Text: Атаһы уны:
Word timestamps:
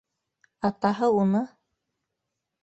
Атаһы 0.69 1.09
уны: 1.17 1.43